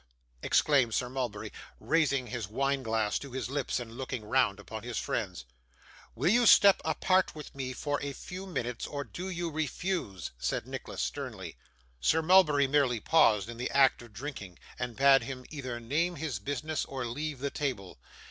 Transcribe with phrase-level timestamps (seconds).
[0.41, 4.97] exclaimed Sir Mulberry, raising his wine glass to his lips, and looking round upon his
[4.97, 5.45] friends.
[6.15, 10.65] 'Will you step apart with me for a few minutes, or do you refuse?' said
[10.65, 11.55] Nicholas sternly.
[11.99, 16.39] Sir Mulberry merely paused in the act of drinking, and bade him either name his
[16.39, 17.99] business or leave the table.